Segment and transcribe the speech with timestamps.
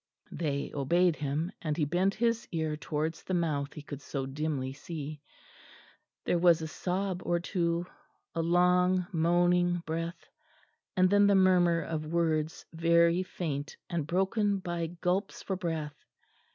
[0.31, 4.73] They obeyed him; and he bent his ear towards the mouth he could so dimly
[4.73, 5.21] see.
[6.25, 7.85] There was a sob or two
[8.33, 10.27] a long moaning breath
[10.97, 16.03] and then the murmur of words, very faint and broken by gulps for breath.